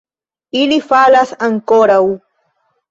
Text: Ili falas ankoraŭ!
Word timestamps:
Ili 0.61 0.79
falas 0.87 1.37
ankoraŭ! 1.51 2.03